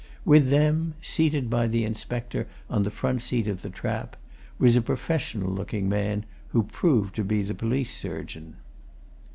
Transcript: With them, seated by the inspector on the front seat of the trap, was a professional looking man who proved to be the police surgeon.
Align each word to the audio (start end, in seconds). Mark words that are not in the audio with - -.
With 0.25 0.49
them, 0.49 0.95
seated 0.99 1.47
by 1.47 1.67
the 1.67 1.83
inspector 1.85 2.47
on 2.71 2.81
the 2.81 2.89
front 2.89 3.21
seat 3.21 3.47
of 3.47 3.61
the 3.61 3.69
trap, 3.69 4.17
was 4.57 4.75
a 4.75 4.81
professional 4.81 5.51
looking 5.51 5.87
man 5.87 6.25
who 6.47 6.63
proved 6.63 7.15
to 7.17 7.23
be 7.23 7.43
the 7.43 7.53
police 7.53 7.95
surgeon. 7.95 8.55